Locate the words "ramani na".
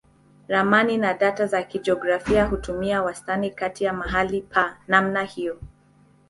0.47-1.13